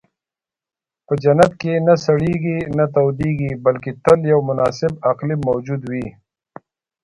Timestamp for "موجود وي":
5.49-6.05